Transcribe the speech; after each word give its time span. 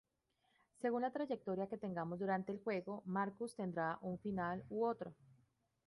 Según 0.81 1.03
la 1.03 1.11
trayectoria 1.11 1.67
que 1.67 1.77
tengamos 1.77 2.17
durante 2.17 2.51
el 2.51 2.57
juego, 2.57 3.03
Marcus 3.05 3.55
tendrá 3.55 3.99
un 4.01 4.17
final 4.17 4.65
u 4.67 4.83
otro. 4.83 5.13